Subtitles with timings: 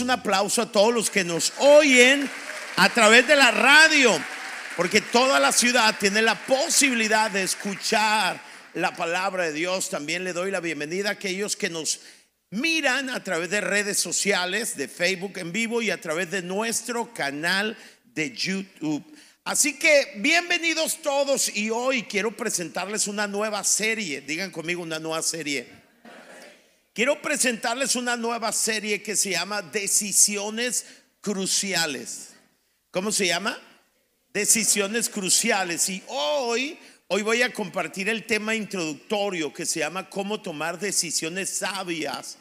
[0.00, 2.28] Un aplauso a todos los que nos oyen
[2.76, 4.12] a través de la radio,
[4.76, 8.40] porque toda la ciudad tiene la posibilidad de escuchar
[8.74, 9.90] la palabra de Dios.
[9.90, 12.00] También le doy la bienvenida a aquellos que nos
[12.50, 17.14] miran a través de redes sociales, de Facebook en vivo y a través de nuestro
[17.14, 19.04] canal de YouTube.
[19.44, 24.22] Así que bienvenidos todos y hoy quiero presentarles una nueva serie.
[24.22, 25.83] Digan conmigo una nueva serie.
[26.94, 30.86] Quiero presentarles una nueva serie que se llama Decisiones
[31.20, 32.34] Cruciales.
[32.92, 33.58] ¿Cómo se llama?
[34.32, 35.88] Decisiones Cruciales.
[35.88, 41.58] Y hoy, hoy voy a compartir el tema introductorio que se llama Cómo tomar decisiones
[41.58, 42.38] sabias.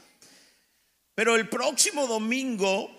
[1.16, 2.96] Pero el próximo domingo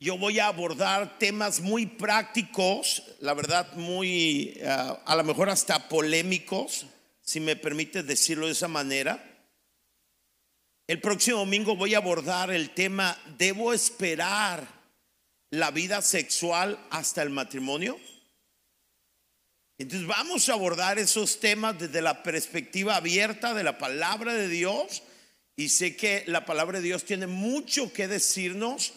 [0.00, 5.88] yo voy a abordar temas muy prácticos, la verdad muy, eh, a lo mejor hasta
[5.88, 6.86] polémicos,
[7.22, 9.35] si me permite decirlo de esa manera.
[10.86, 14.66] El próximo domingo voy a abordar el tema, ¿debo esperar
[15.50, 17.98] la vida sexual hasta el matrimonio?
[19.78, 25.02] Entonces vamos a abordar esos temas desde la perspectiva abierta de la palabra de Dios
[25.56, 28.92] y sé que la palabra de Dios tiene mucho que decirnos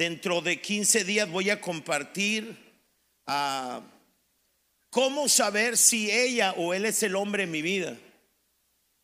[0.00, 2.56] Dentro de 15 días voy a compartir
[3.26, 3.82] ah,
[4.88, 7.98] cómo saber si ella o él es el hombre en mi vida.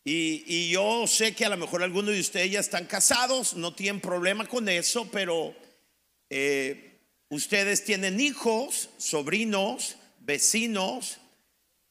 [0.09, 4.01] Y, yo sé que a lo mejor algunos de ustedes ya están casados, no tienen
[4.01, 5.53] problema con eso, pero
[6.31, 11.19] eh, ustedes tienen hijos, sobrinos, vecinos,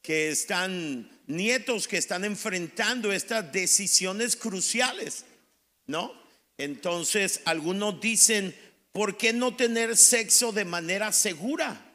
[0.01, 5.25] que están, nietos que están enfrentando estas decisiones cruciales,
[5.85, 6.13] ¿no?
[6.57, 8.55] Entonces, algunos dicen,
[8.93, 11.93] ¿por qué no tener sexo de manera segura?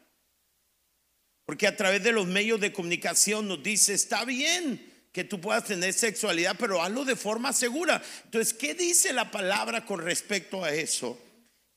[1.47, 5.64] Porque a través de los medios de comunicación nos dice, está bien que tú puedas
[5.64, 8.03] tener sexualidad, pero hazlo de forma segura.
[8.25, 11.19] Entonces, ¿qué dice la palabra con respecto a eso?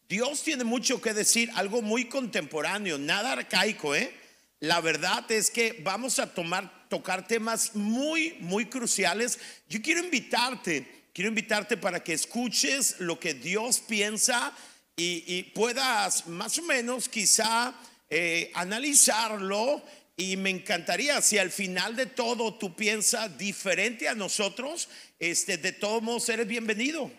[0.07, 4.13] Dios tiene mucho que decir, algo muy contemporáneo, nada arcaico, ¿eh?
[4.59, 9.39] La verdad es que vamos a tomar, tocar temas muy, muy cruciales.
[9.67, 14.53] Yo quiero invitarte, quiero invitarte para que escuches lo que Dios piensa
[14.95, 17.73] y, puedas más o menos quizá
[18.09, 19.83] eh, analizarlo
[20.15, 25.71] y me encantaría si al final de todo tú piensas diferente a nosotros, este, de
[25.71, 27.11] todos modos eres bienvenido.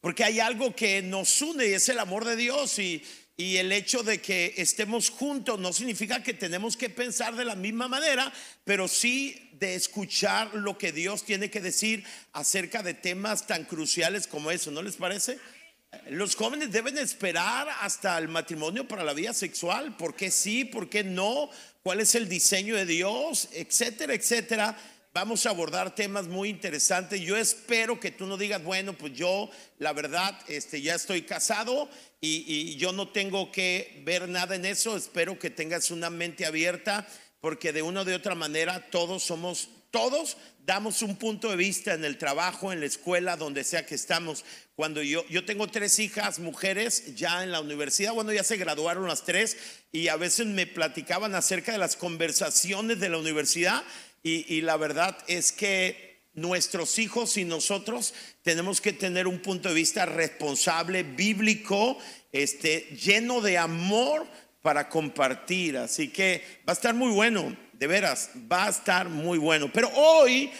[0.00, 3.02] Porque hay algo que nos une y es el amor de Dios y,
[3.36, 7.54] y el hecho de que estemos juntos no significa que tenemos que pensar de la
[7.54, 8.32] misma manera,
[8.64, 14.26] pero sí de escuchar lo que Dios tiene que decir acerca de temas tan cruciales
[14.26, 15.38] como eso, ¿no les parece?
[16.10, 19.96] Los jóvenes deben esperar hasta el matrimonio para la vida sexual.
[19.96, 20.64] ¿Por qué sí?
[20.64, 21.50] ¿Por qué no?
[21.84, 23.50] ¿Cuál es el diseño de Dios?
[23.52, 24.74] Etcétera, etcétera.
[25.12, 27.20] Vamos a abordar temas muy interesantes.
[27.20, 31.90] Yo espero que tú no digas, bueno, pues yo, la verdad, este, ya estoy casado
[32.22, 34.96] y, y yo no tengo que ver nada en eso.
[34.96, 37.06] Espero que tengas una mente abierta
[37.42, 41.94] porque de una o de otra manera todos somos todos damos un punto de vista
[41.94, 44.44] en el trabajo, en la escuela, donde sea que estamos.
[44.74, 49.06] Cuando yo, yo tengo tres hijas, mujeres, ya en la universidad, bueno, ya se graduaron
[49.06, 49.56] las tres
[49.92, 53.84] y a veces me platicaban acerca de las conversaciones de la universidad
[54.24, 59.68] y, y la verdad es que nuestros hijos y nosotros tenemos que tener un punto
[59.68, 61.98] de vista responsable, bíblico,
[62.32, 64.26] este, lleno de amor
[64.60, 65.76] para compartir.
[65.76, 69.70] Así que va a estar muy bueno de veras, va a estar muy bueno.
[69.72, 70.50] Pero hoy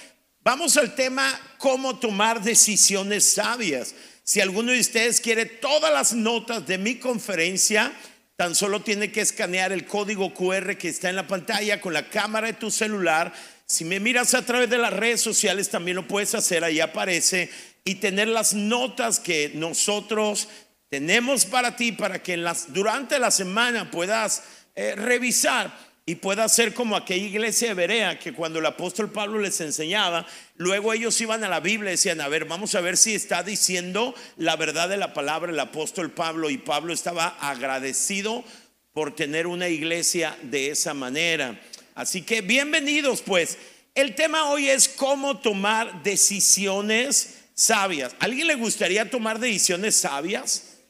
[0.43, 3.95] vamos al tema cómo tomar decisiones sabias.
[4.23, 7.93] Si alguno de ustedes quiere todas las notas de mi conferencia,
[8.37, 12.09] tan solo tiene que escanear el código QR que está en la pantalla con la
[12.09, 13.33] cámara de tu celular.
[13.67, 17.51] Si me miras a través de las redes sociales, también lo puedes hacer, ahí aparece,
[17.85, 20.49] y tener las notas que nosotros
[20.89, 24.43] tenemos para ti, para que las, durante la semana puedas
[24.75, 29.39] eh, revisar y pueda ser como aquella iglesia de Berea que cuando el apóstol Pablo
[29.39, 32.99] les enseñaba, luego ellos iban a la Biblia y decían, a ver, vamos a ver
[32.99, 38.45] si está diciendo la verdad de la palabra el apóstol Pablo y Pablo estaba agradecido
[38.93, 41.59] por tener una iglesia de esa manera.
[41.95, 43.57] Así que bienvenidos pues.
[43.95, 48.15] El tema hoy es cómo tomar decisiones sabias.
[48.19, 50.81] alguien le gustaría tomar decisiones sabias?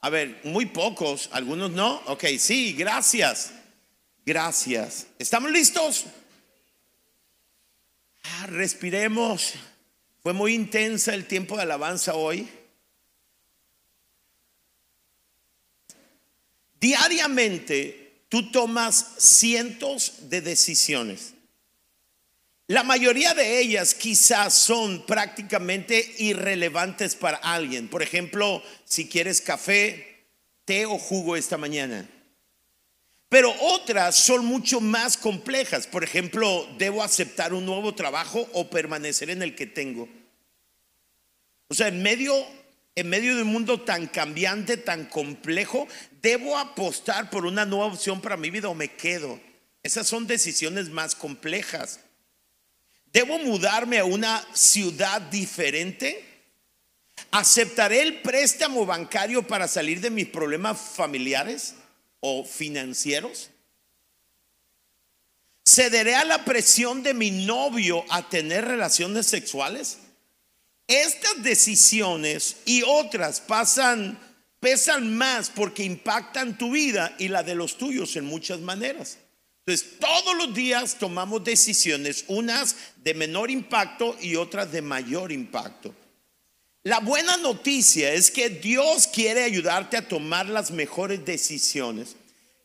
[0.00, 2.00] A ver, muy pocos, algunos no.
[2.06, 3.52] Ok, sí, gracias.
[4.26, 5.06] Gracias.
[5.18, 6.06] ¿Estamos listos?
[8.22, 9.54] Ah, respiremos.
[10.22, 12.48] Fue muy intensa el tiempo de alabanza hoy.
[16.80, 21.34] Diariamente tú tomas cientos de decisiones.
[22.66, 27.88] La mayoría de ellas quizás son prácticamente irrelevantes para alguien.
[27.88, 30.24] Por ejemplo, si quieres café,
[30.64, 32.08] té o jugo esta mañana.
[33.34, 35.88] Pero otras son mucho más complejas.
[35.88, 40.08] Por ejemplo, ¿debo aceptar un nuevo trabajo o permanecer en el que tengo?
[41.66, 42.32] O sea, en medio,
[42.94, 45.88] en medio de un mundo tan cambiante, tan complejo,
[46.22, 49.40] ¿debo apostar por una nueva opción para mi vida o me quedo?
[49.82, 51.98] Esas son decisiones más complejas.
[53.12, 56.24] ¿Debo mudarme a una ciudad diferente?
[57.32, 61.74] ¿Aceptaré el préstamo bancario para salir de mis problemas familiares
[62.26, 63.50] o financieros?
[65.66, 69.98] ¿Cederé a la presión de mi novio a tener relaciones sexuales?
[70.86, 74.18] Estas decisiones y otras pasan
[74.58, 79.18] pesan más porque impactan tu vida y la de los tuyos en muchas maneras.
[79.66, 85.94] Entonces, todos los días tomamos decisiones, unas de menor impacto y otras de mayor impacto.
[86.84, 92.14] La buena noticia es que Dios quiere ayudarte a tomar las mejores decisiones.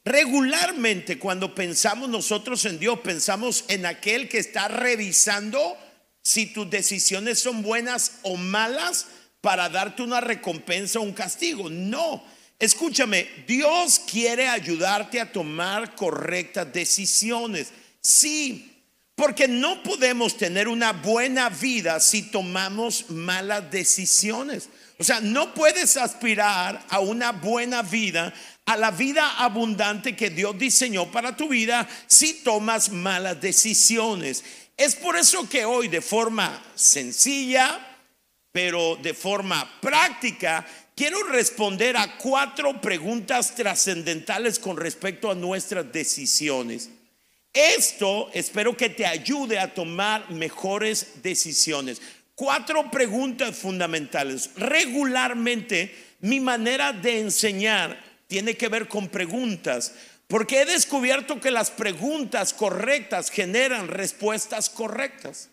[0.04, 5.77] Regularmente cuando pensamos nosotros en Dios, pensamos en aquel que está revisando
[6.21, 9.07] si tus decisiones son buenas o malas
[9.39, 11.69] para darte una recompensa o un castigo.
[11.69, 12.24] No,
[12.60, 17.69] Escúchame, Dios quiere ayudarte a tomar correctas decisiones.
[18.01, 18.69] Sí,
[19.19, 24.69] porque no podemos tener una buena vida si tomamos malas decisiones.
[24.98, 28.33] O sea, no puedes aspirar a una buena vida,
[28.66, 34.42] a la vida abundante que Dios diseñó para tu vida si tomas malas decisiones.
[34.77, 37.77] Es por eso que hoy de forma sencilla,
[38.54, 40.65] pero de forma práctica,
[40.95, 46.89] quiero responder a cuatro preguntas trascendentales con respecto a nuestras decisiones.
[47.54, 52.01] Esto espero que te ayude a tomar mejores decisiones.
[52.36, 54.51] Cuatro preguntas fundamentales.
[54.56, 59.94] Regularmente mi manera de enseñar tiene que ver con preguntas,
[60.28, 65.50] porque he descubierto que las preguntas correctas generan respuestas correctas.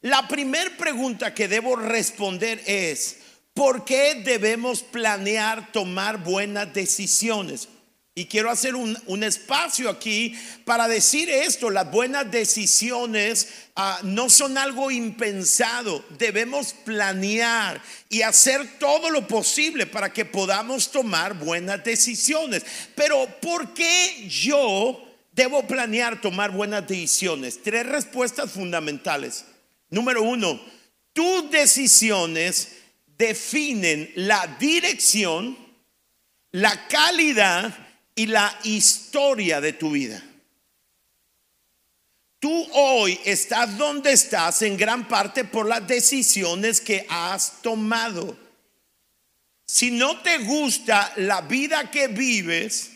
[0.00, 3.18] La primera pregunta que debo responder es,
[3.58, 7.66] ¿Por qué debemos planear tomar buenas decisiones?
[8.18, 14.58] Y quiero hacer un, espacio aquí para decir esto, las buenas decisiones ah, no son
[14.58, 22.66] algo impensado, debemos planear y hacer todo lo posible para que podamos tomar buenas decisiones.
[22.96, 25.00] Pero ¿por qué yo
[25.30, 27.62] debo planear tomar buenas decisiones?
[27.62, 29.44] Tres respuestas fundamentales.
[29.90, 30.60] Número uno,
[31.12, 32.78] tus decisiones
[33.16, 35.56] definen la dirección,
[36.50, 37.84] la calidad
[38.18, 40.20] y la historia de tu vida.
[42.40, 48.36] Tú hoy estás donde estás en gran parte por las decisiones que has tomado.
[49.64, 52.90] Si no te gusta la vida que vives,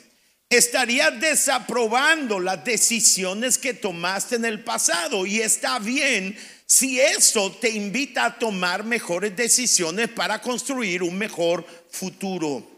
[0.49, 5.25] estarías desaprobando las decisiones que tomaste en el pasado.
[5.25, 6.37] Y está bien
[6.67, 12.72] si eso te invita a tomar mejores decisiones para construir un mejor futuro.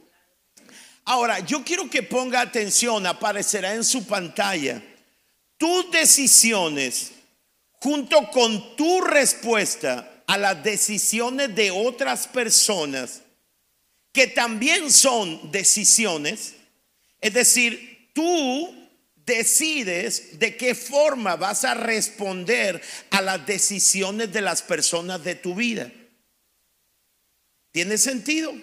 [1.05, 4.83] Ahora, yo quiero que ponga atención, aparecerá en su pantalla.
[5.59, 7.13] Tus decisiones
[7.85, 13.21] junto con tu respuesta a las decisiones de otras personas,
[14.11, 16.55] que también son decisiones,
[17.21, 18.75] es decir, tú
[19.27, 22.81] decides de qué forma vas a responder
[23.11, 25.93] a las decisiones de las personas de tu vida.
[27.71, 28.55] ¿Tiene sentido?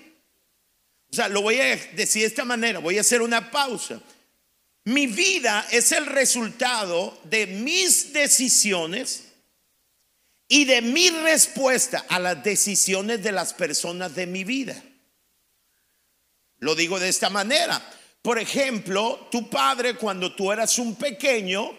[1.11, 4.01] O sea, lo voy a decir de esta manera, voy a hacer una pausa.
[4.85, 9.25] Mi vida es el resultado de mis decisiones
[10.47, 14.81] y de mi respuesta a las decisiones de las personas de mi vida.
[16.59, 17.81] Lo digo de esta manera.
[18.21, 21.77] Por ejemplo, tu padre cuando tú eras un pequeño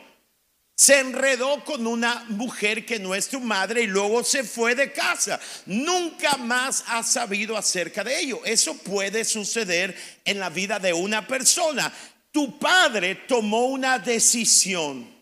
[0.77, 4.93] se enredó con una mujer que no es tu madre y luego se fue de
[4.93, 5.39] casa.
[5.67, 8.41] Nunca más has sabido acerca de ello.
[8.45, 11.93] Eso puede suceder en la vida de una persona.
[12.31, 15.13] Tu padre tomó una decisión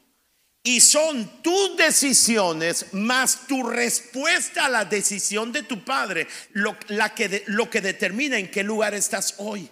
[0.63, 7.45] y son tus decisiones más tu respuesta a la decisión de tu padre lo, que,
[7.47, 9.69] lo que determina en qué lugar estás hoy.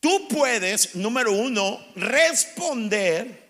[0.00, 3.47] Tú puedes, número uno, responder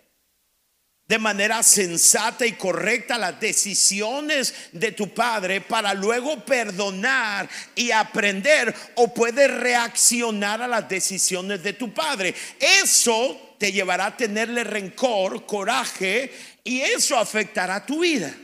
[1.08, 8.74] de manera sensata y correcta las decisiones de tu padre para luego perdonar y aprender
[8.96, 12.34] o puedes reaccionar a las decisiones de tu padre.
[12.60, 16.30] Eso te llevará a tenerle rencor, coraje,
[16.62, 18.34] y eso afectará tu vida.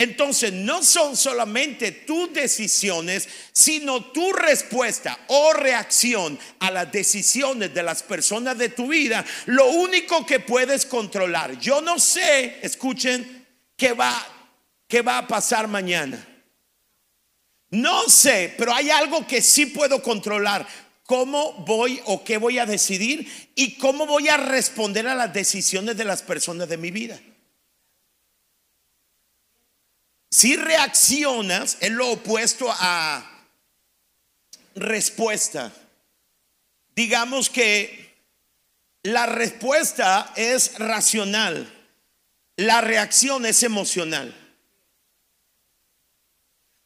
[0.00, 7.82] Entonces, no son solamente tus decisiones, sino tu respuesta o reacción a las decisiones de
[7.82, 11.58] las personas de tu vida, lo único que puedes controlar.
[11.58, 14.26] Yo no sé, escuchen, qué va,
[14.88, 16.26] qué va a pasar mañana.
[17.68, 20.66] No sé, pero hay algo que sí puedo controlar.
[21.04, 23.50] ¿Cómo voy o qué voy a decidir?
[23.54, 27.20] Y cómo voy a responder a las decisiones de las personas de mi vida.
[30.30, 33.48] Si reaccionas, es lo opuesto a
[34.76, 35.72] respuesta.
[36.94, 38.14] Digamos que
[39.02, 41.68] la respuesta es racional,
[42.56, 44.36] la reacción es emocional.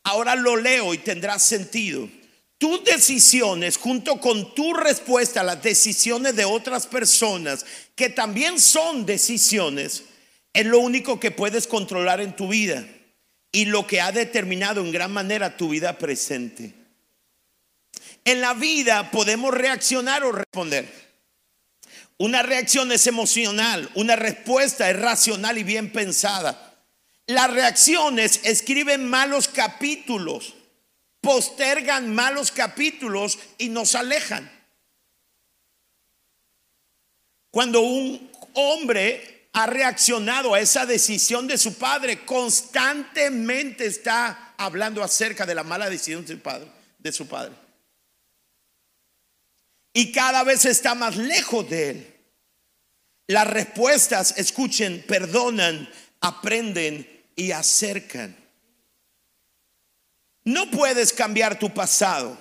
[0.05, 2.09] Ahora lo leo y tendrá sentido.
[2.57, 9.05] Tus decisiones junto con tu respuesta a las decisiones de otras personas, que también son
[9.05, 10.05] decisiones,
[10.53, 12.87] es lo único que puedes controlar en tu vida
[13.55, 16.75] y lo que ha determinado en gran manera tu vida presente.
[18.25, 20.93] En la vida podemos reaccionar o responder.
[22.19, 26.75] Una reacción es emocional, una respuesta es racional y bien pensada.
[27.27, 30.55] Las reacciones escriben malos capítulos,
[31.21, 34.51] postergan malos capítulos y nos alejan.
[37.53, 45.47] Cuando un hombre ha reaccionado a esa decisión de su padre, constantemente está hablando acerca
[45.47, 46.67] de la mala decisión de su padre,
[46.99, 47.55] de su padre.
[49.93, 52.15] Y cada vez está más lejos de él.
[53.29, 55.89] Las respuestas, escuchen, perdonan,
[56.21, 58.37] aprenden y acercan.
[60.43, 62.37] No puedes cambiar tu pasado.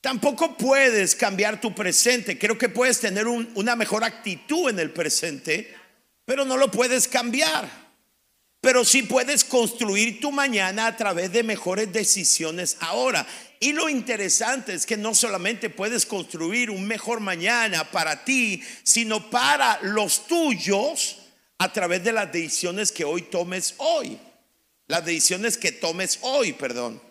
[0.00, 2.36] Tampoco puedes cambiar tu presente.
[2.36, 5.81] Creo que puedes tener una mejor actitud en el presente
[6.24, 7.82] pero no lo puedes cambiar.
[8.60, 13.26] Pero sí puedes construir tu mañana a través de mejores decisiones ahora.
[13.58, 19.30] Y lo interesante es que no solamente puedes construir un mejor mañana para ti, sino
[19.30, 21.18] para los tuyos
[21.58, 24.16] a través de las decisiones que hoy tomes hoy.
[24.86, 27.02] Las decisiones que tomes hoy, perdón.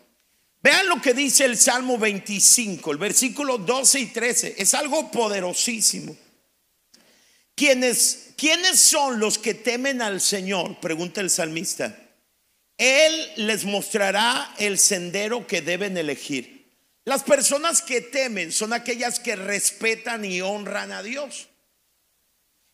[0.63, 4.56] Vean lo que dice el Salmo 25, el versículo 12 y 13.
[4.58, 6.15] Es algo poderosísimo.
[7.55, 10.79] Quienes ¿Quiénes son los que temen al Señor?
[10.79, 11.96] Pregunta el salmista.
[12.75, 16.72] Él les mostrará el sendero que deben elegir.
[17.05, 21.50] Las personas que temen son aquellas que respetan y honran a Dios.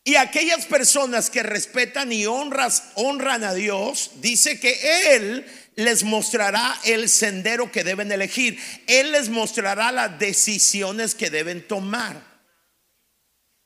[0.06, 6.80] Y aquellas personas que respetan y honras, honran a Dios, dice que Él les mostrará
[6.86, 8.58] el sendero que deben elegir.
[8.88, 12.27] Él les mostrará las decisiones que deben tomar.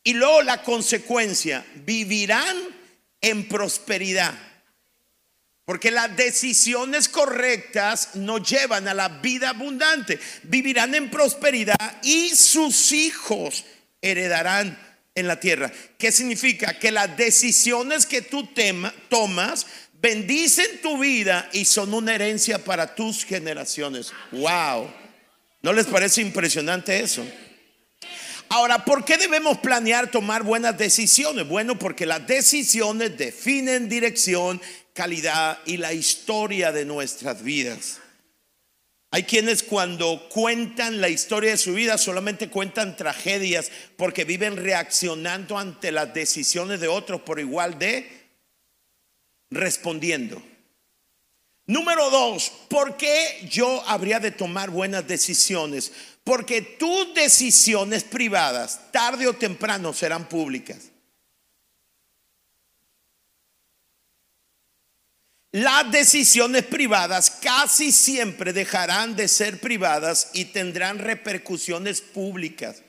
[0.03, 2.57] Y luego la consecuencia, vivirán
[3.21, 4.33] en prosperidad.
[5.65, 10.19] Porque las decisiones correctas nos llevan a la vida abundante.
[10.43, 13.63] Vivirán en prosperidad y sus hijos
[14.01, 14.77] heredarán
[15.13, 15.71] en la tierra.
[15.97, 16.79] ¿Qué significa?
[16.79, 18.49] Que las decisiones que tú
[19.07, 24.11] tomas bendicen tu vida y son una herencia para tus generaciones.
[24.31, 24.91] ¡Wow!
[25.61, 27.23] ¿No les parece impresionante eso?
[28.53, 31.47] Ahora, ¿por qué debemos planear tomar buenas decisiones?
[31.47, 34.61] Bueno, porque las decisiones definen dirección,
[34.93, 38.01] calidad y la historia de nuestras vidas.
[39.09, 45.57] Hay quienes cuando cuentan la historia de su vida solamente cuentan tragedias porque viven reaccionando
[45.57, 48.09] ante las decisiones de otros por igual de
[49.49, 50.43] respondiendo.
[51.67, 55.93] Número dos, ¿por qué yo habría de tomar buenas decisiones?
[56.23, 60.91] Porque tus decisiones privadas, tarde o temprano, serán públicas.
[65.53, 72.81] Las decisiones privadas casi siempre dejarán de ser privadas y tendrán repercusiones públicas.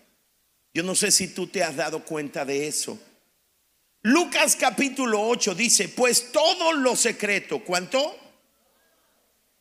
[0.73, 2.99] Yo no sé si tú te has dado cuenta de eso.
[4.03, 8.17] Lucas capítulo 8 dice, pues todo lo secreto, ¿cuánto?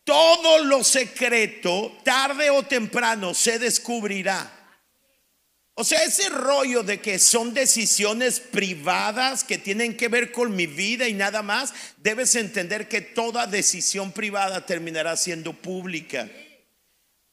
[0.04, 4.62] Todo lo secreto, tarde o temprano, se descubrirá.
[5.74, 10.68] O sea, ese rollo de que son decisiones privadas que tienen que ver con mi
[10.68, 16.30] vida y nada más, debes entender que toda decisión privada terminará siendo pública.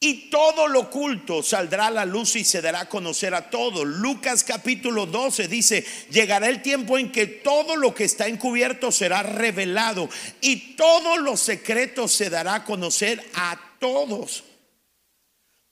[0.01, 3.85] Y todo lo oculto saldrá a la luz y se dará a conocer a todos.
[3.85, 9.23] Lucas capítulo 12 dice, llegará el tiempo en que todo lo que está encubierto será
[9.23, 10.07] revelado
[10.39, 14.45] y todos los secretos se dará a conocer a todos.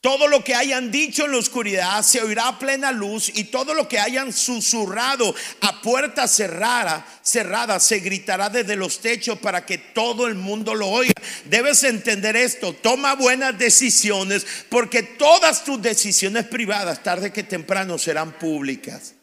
[0.08, 3.74] Todo lo que hayan dicho en la oscuridad se oirá a plena luz y todo
[3.74, 9.78] lo que hayan susurrado a puerta cerrada, cerrada se gritará desde los techos para que
[9.78, 11.12] todo el mundo lo oiga.
[11.44, 18.32] Debes entender esto, toma buenas decisiones porque todas tus decisiones privadas tarde que temprano serán
[18.40, 19.14] públicas.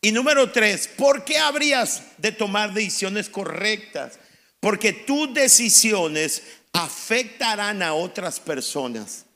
[0.00, 4.20] Y número tres, ¿por qué habrías de tomar decisiones correctas?
[4.60, 9.26] Porque tus decisiones afectarán a otras personas.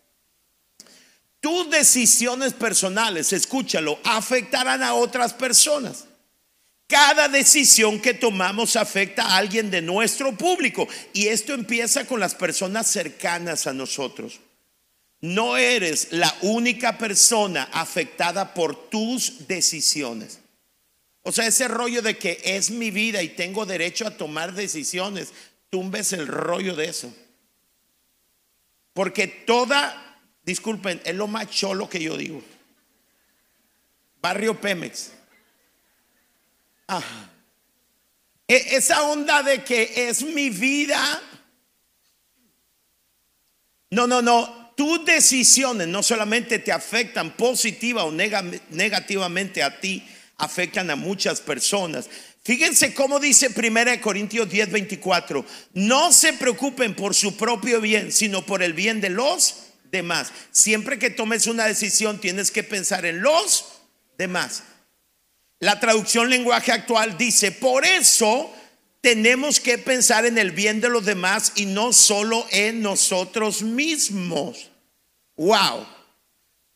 [1.40, 6.07] Tus decisiones personales, escúchalo, afectarán a otras personas.
[6.88, 12.35] Cada decisión que tomamos afecta a alguien de nuestro público y esto empieza con las
[12.35, 14.40] personas cercanas a nosotros.
[15.21, 20.38] No eres la única persona afectada por tus decisiones.
[21.23, 25.33] O sea, ese rollo de que es mi vida y tengo derecho a tomar decisiones,
[25.71, 27.12] tumbes el rollo de eso.
[28.97, 32.43] Porque toda, disculpen, es lo más cholo que yo digo.
[34.23, 35.11] Barrio Pemex.
[38.49, 41.21] E, esa onda de que es mi vida.
[43.91, 44.73] No, no, no.
[44.75, 52.09] Tus decisiones no solamente te afectan positiva o negativamente a ti, afectan a muchas personas.
[52.47, 55.45] Fíjense cómo dice 1 Corintios 10, 24.
[55.75, 60.31] No se preocupen por su propio bien, sino por el bien de los demás.
[60.53, 63.65] Siempre que tomes una decisión tienes que pensar en los
[64.17, 64.62] demás.
[65.59, 68.55] La traducción lenguaje actual dice, por eso
[69.00, 74.71] tenemos que pensar en el bien de los demás y no solo en nosotros mismos.
[75.35, 75.85] Wow.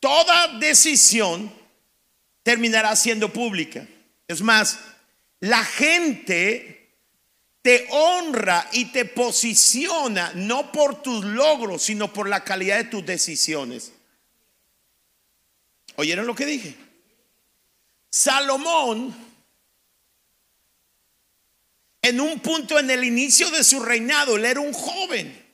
[0.01, 1.53] Toda decisión
[2.43, 3.87] terminará siendo pública.
[4.27, 4.79] Es más,
[5.41, 6.81] la gente
[7.63, 13.05] te honra y te posiciona no por tus logros, sino por la calidad de tus
[13.05, 13.93] decisiones.
[15.97, 16.75] ¿Oyeron lo que dije?
[18.11, 19.15] Salomón,
[22.03, 25.50] en un punto en el inicio de su reinado, él era un joven.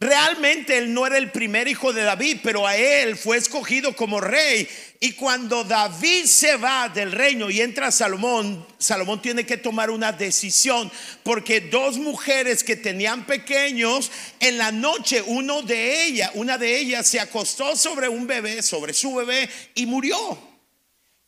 [0.00, 4.20] Realmente él no era el primer hijo de David, pero a él fue escogido como
[4.20, 4.68] rey.
[5.00, 10.12] Y cuando David se va del reino y entra Salomón, Salomón tiene que tomar una
[10.12, 10.88] decisión,
[11.24, 17.04] porque dos mujeres que tenían pequeños, en la noche uno de ellas, una de ellas
[17.08, 20.47] se acostó sobre un bebé, sobre su bebé, y murió.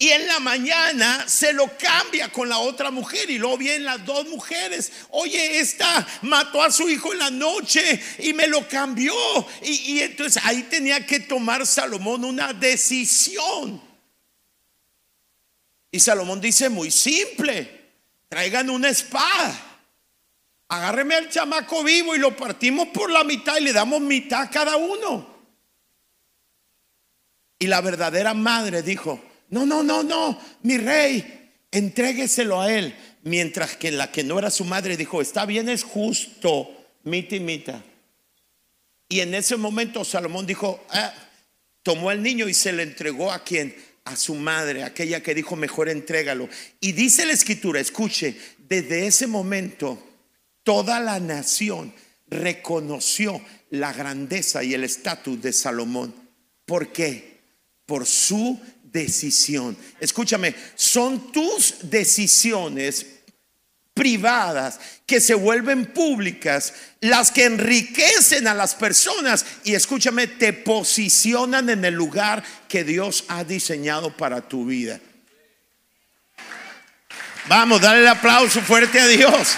[0.02, 4.02] Y en la mañana se lo cambia con la otra mujer y luego vienen las
[4.06, 4.90] dos mujeres.
[5.10, 9.12] Oye, esta mató a su hijo en la noche y me lo cambió.
[9.60, 13.78] Y, entonces ahí tenía que tomar Salomón una decisión.
[15.90, 17.90] Y Salomón dice muy simple,
[18.26, 19.82] traigan una espada.
[20.68, 24.48] Agárreme al chamaco vivo y lo partimos por la mitad y le damos mitad a
[24.48, 25.28] cada uno.
[27.58, 32.94] Y la verdadera madre dijo, no, no, no, no, mi rey, entrégueselo a él.
[33.22, 36.70] Mientras que la que no era su madre dijo, está bien, es justo,
[37.04, 37.84] mita y mita.
[39.08, 41.12] Y en ese momento Salomón dijo, ah",
[41.82, 45.56] tomó al niño y se le entregó a quien, a su madre, aquella que dijo,
[45.56, 46.48] mejor entrégalo.
[46.80, 48.36] Y dice la escritura, escuche,
[48.68, 50.02] desde ese momento
[50.62, 51.92] toda la nación
[52.28, 56.14] reconoció la grandeza y el estatus de Salomón.
[56.64, 57.40] ¿Por qué?
[57.84, 58.60] Por su
[58.92, 59.76] decisión.
[59.98, 63.06] Escúchame, son tus decisiones
[63.94, 71.68] privadas que se vuelven públicas las que enriquecen a las personas y escúchame, te posicionan
[71.68, 75.00] en el lugar que Dios ha diseñado para tu vida.
[77.48, 79.56] Vamos, dale el aplauso fuerte a Dios.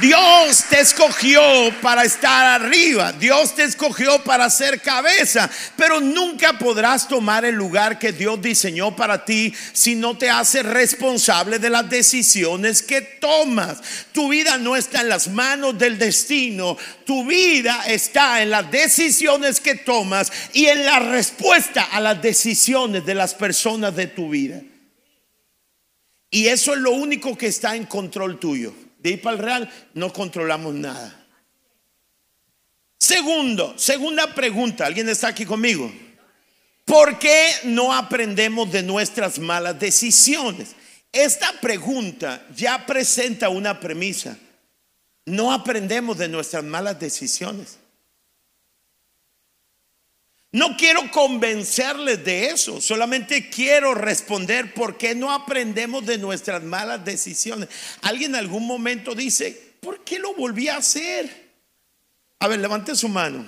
[0.00, 1.42] Dios te escogió
[1.80, 7.98] para estar arriba, Dios te escogió para ser cabeza, pero nunca podrás tomar el lugar
[7.98, 13.78] que Dios diseñó para ti si no te haces responsable de las decisiones que tomas.
[14.12, 19.58] Tu vida no está en las manos del destino, tu vida está en las decisiones
[19.58, 24.60] que tomas y en la respuesta a las decisiones de las personas de tu vida.
[26.30, 29.70] Y eso es lo único que está en control tuyo de ir para el real,
[29.94, 31.14] no controlamos nada.
[32.98, 35.90] Segundo, segunda pregunta, ¿alguien está aquí conmigo?
[36.84, 40.74] ¿Por qué no aprendemos de nuestras malas decisiones?
[41.12, 44.36] Esta pregunta ya presenta una premisa.
[45.24, 47.77] No aprendemos de nuestras malas decisiones.
[50.50, 57.04] No quiero convencerles de eso, solamente quiero responder por qué no aprendemos de nuestras malas
[57.04, 57.68] decisiones.
[58.00, 61.48] Alguien en algún momento dice, ¿por qué lo volví a hacer?
[62.38, 63.46] A ver, levante su mano.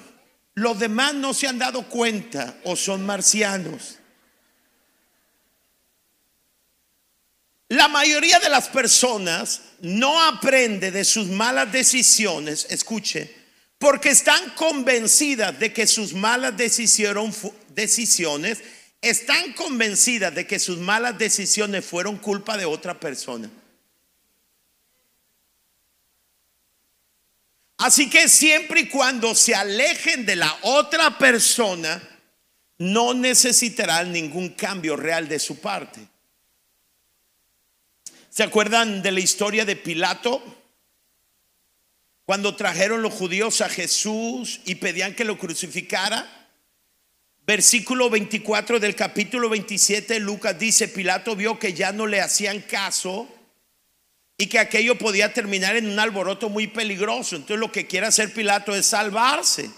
[0.54, 3.96] Los demás no se han dado cuenta o son marcianos.
[7.68, 13.39] La mayoría de las personas no aprende de sus malas decisiones, escuche,
[13.80, 18.58] porque están convencidas de que sus malas decisiones,
[19.00, 23.50] están convencidas de que sus malas decisiones fueron culpa de otra persona.
[27.78, 32.02] Así que siempre y cuando se alejen de la otra persona,
[32.76, 36.06] no necesitarán ningún cambio real de su parte.
[38.28, 40.59] ¿Se acuerdan de la historia de Pilato?
[42.30, 46.48] Cuando trajeron los judíos a Jesús y pedían que lo crucificara.
[47.44, 53.26] Versículo 24 del capítulo 27, Lucas dice, Pilato vio que ya no le hacían caso
[54.38, 57.34] y que aquello podía terminar en un alboroto muy peligroso.
[57.34, 59.68] Entonces lo que quiere hacer Pilato es salvarse.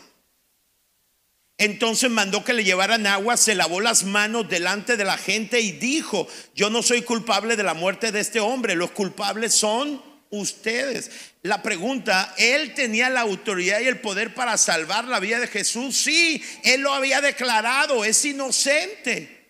[1.56, 5.72] Entonces mandó que le llevaran agua, se lavó las manos delante de la gente y
[5.72, 11.10] dijo, yo no soy culpable de la muerte de este hombre, los culpables son ustedes.
[11.42, 15.96] La pregunta, ¿él tenía la autoridad y el poder para salvar la vida de Jesús?
[15.96, 19.42] Sí, él lo había declarado, es inocente.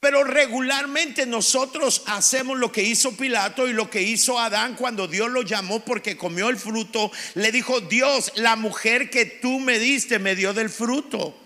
[0.00, 5.30] Pero regularmente nosotros hacemos lo que hizo Pilato y lo que hizo Adán cuando Dios
[5.30, 7.12] lo llamó porque comió el fruto.
[7.34, 11.38] Le dijo, Dios, la mujer que tú me diste me dio del fruto.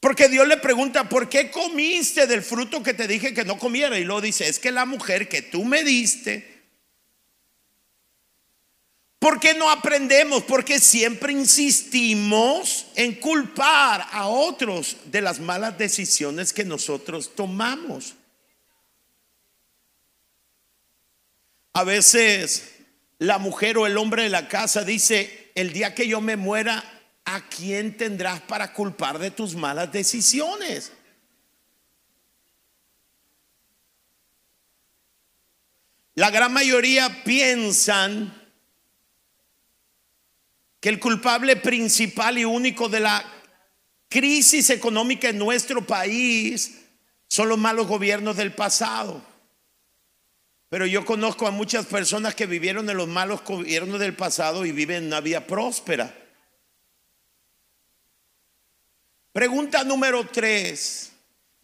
[0.00, 3.96] Porque Dios le pregunta, ¿por qué comiste del fruto que te dije que no comiera?
[3.98, 6.55] Y lo dice, es que la mujer que tú me diste
[9.26, 10.44] ¿Por qué no aprendemos?
[10.44, 18.14] Porque siempre insistimos en culpar a otros de las malas decisiones que nosotros tomamos.
[21.72, 22.70] A veces
[23.18, 26.84] la mujer o el hombre de la casa dice, el día que yo me muera,
[27.24, 30.92] ¿a quién tendrás para culpar de tus malas decisiones?
[36.14, 38.45] La gran mayoría piensan
[40.86, 43.24] que el culpable principal y único de la
[44.08, 46.80] crisis económica en nuestro país
[47.26, 49.20] son los malos gobiernos del pasado.
[50.68, 54.70] Pero yo conozco a muchas personas que vivieron en los malos gobiernos del pasado y
[54.70, 56.14] viven una vida próspera.
[59.32, 61.10] Pregunta número tres.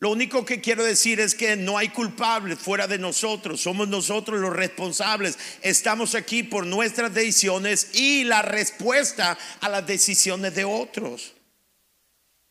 [0.03, 4.41] Lo único que quiero decir es que no hay culpables fuera de nosotros, somos nosotros
[4.41, 5.39] los responsables.
[5.61, 11.35] Estamos aquí por nuestras decisiones y la respuesta a las decisiones de otros.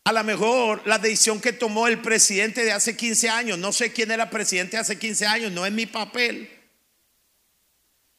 [0.04, 3.92] A lo mejor la decisión que tomó el presidente de hace 15 años, no sé
[3.92, 6.48] quién era presidente hace 15 años, no es mi papel.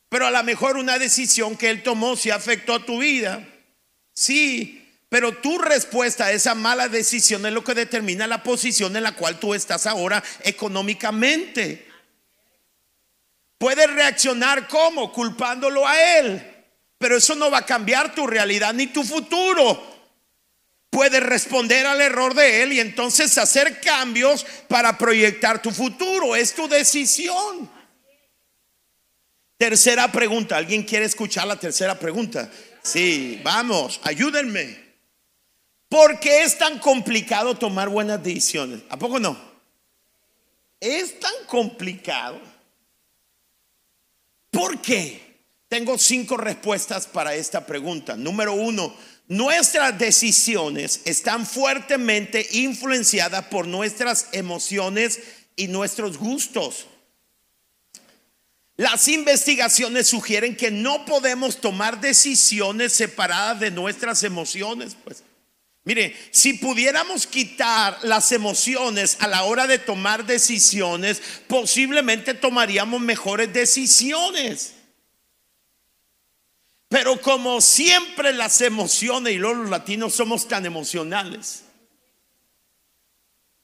[0.10, 3.44] Pero a lo mejor una decisión que él tomó si afectó a tu vida.
[4.14, 4.83] Sí,
[5.14, 9.12] pero tu respuesta a esa mala decisión es lo que determina la posición en la
[9.12, 11.88] cual tú estás ahora económicamente.
[13.60, 16.66] Puedes reaccionar como culpándolo a él,
[16.98, 19.84] pero eso no va a cambiar tu realidad ni tu futuro.
[20.90, 26.36] Puedes responder al error de él y entonces hacer cambios para proyectar tu futuro.
[26.36, 27.70] Es tu decisión.
[29.60, 30.58] Tercera pregunta.
[30.58, 32.50] ¿Alguien quiere escuchar la tercera pregunta?
[32.82, 34.83] Sí, vamos, ayúdenme.
[35.94, 38.82] ¿Por qué es tan complicado tomar buenas decisiones?
[38.90, 39.38] ¿A poco no?
[40.80, 42.42] Es tan complicado.
[44.50, 45.22] ¿Por qué?
[45.68, 48.16] Tengo cinco respuestas para esta pregunta.
[48.16, 48.92] Número uno,
[49.28, 55.20] nuestras decisiones están fuertemente influenciadas por nuestras emociones
[55.56, 56.88] y nuestros gustos.
[58.78, 65.22] Las investigaciones sugieren que no podemos tomar decisiones separadas de nuestras emociones, pues.
[65.86, 73.52] Mire, si pudiéramos quitar las emociones a la hora de tomar decisiones, posiblemente tomaríamos mejores
[73.52, 74.76] decisiones.
[76.88, 81.64] Pero como siempre las emociones, y los latinos somos tan emocionales,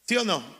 [0.06, 0.59] ¿sí o no?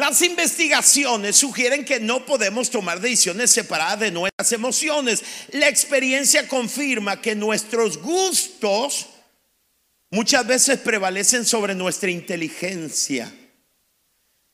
[0.00, 5.22] Las investigaciones sugieren que no podemos tomar decisiones separadas de nuestras emociones.
[5.50, 9.08] La experiencia confirma que nuestros gustos
[10.10, 13.30] muchas veces prevalecen sobre nuestra inteligencia.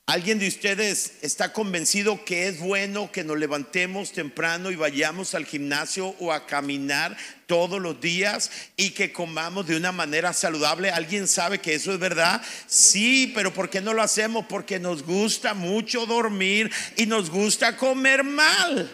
[0.09, 5.45] ¿Alguien de ustedes está convencido que es bueno que nos levantemos temprano y vayamos al
[5.45, 7.17] gimnasio o a caminar
[7.47, 10.91] todos los días y que comamos de una manera saludable?
[10.91, 12.41] ¿Alguien sabe que eso es verdad?
[12.69, 14.47] Sí, pero ¿por qué no lo hacemos?
[14.47, 18.89] Porque nos gusta mucho dormir y nos gusta comer mal.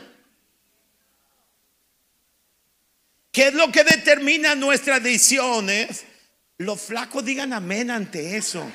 [3.33, 6.07] ¿Qué es lo que determina nuestras decisiones?
[6.57, 8.67] Los flacos digan amén ante eso.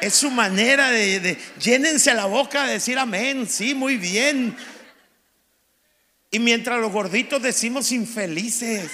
[0.00, 3.48] Es su manera de, de llénense la boca de decir amén.
[3.48, 4.56] Sí, muy bien.
[6.30, 8.90] Y mientras los gorditos decimos infelices.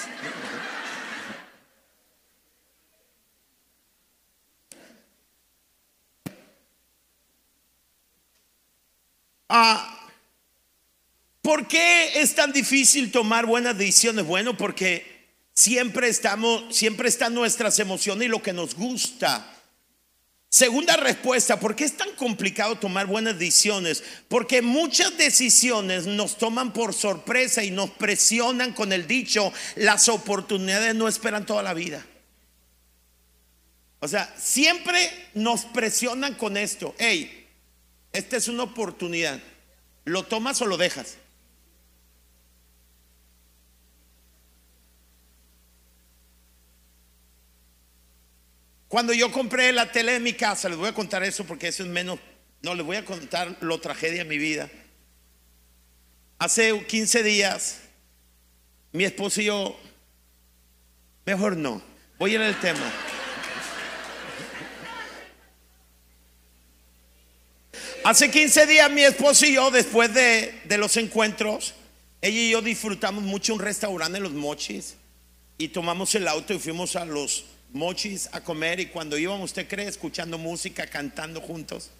[9.48, 10.08] Ah,
[11.42, 14.24] ¿Por qué es tan difícil tomar buenas decisiones?
[14.24, 19.46] Bueno, porque siempre estamos, siempre están nuestras emociones y lo que nos gusta.
[20.52, 24.04] Segunda respuesta, ¿por qué es tan complicado tomar buenas decisiones?
[24.28, 30.94] Porque muchas decisiones nos toman por sorpresa y nos presionan con el dicho, las oportunidades
[30.94, 32.04] no esperan toda la vida.
[34.00, 37.48] O sea, siempre nos presionan con esto, hey,
[38.12, 39.40] esta es una oportunidad,
[40.04, 41.16] ¿lo tomas o lo dejas?
[48.92, 51.82] Cuando yo compré la tele de mi casa, les voy a contar eso porque eso
[51.82, 52.18] es menos,
[52.60, 54.68] no, les voy a contar lo tragedia de mi vida.
[56.38, 57.78] Hace 15 días,
[58.92, 59.80] mi esposo y yo,
[61.24, 61.82] mejor no,
[62.18, 62.92] voy a ir al tema.
[68.04, 71.72] Hace 15 días mi esposo y yo, después de, de, los encuentros,
[72.20, 74.96] ella y yo disfrutamos mucho un restaurante en Los Mochis
[75.56, 79.66] y tomamos el auto y fuimos a los mochis a comer y cuando íbamos, ¿usted
[79.68, 79.88] cree?
[79.88, 81.90] Escuchando música, cantando juntos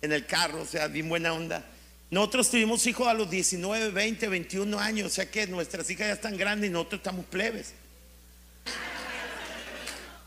[0.00, 1.64] en el carro, o sea, bien buena onda.
[2.10, 6.12] Nosotros tuvimos hijos a los 19, 20, 21 años, o sea que nuestras hijas ya
[6.14, 7.72] están grandes y nosotros estamos plebes.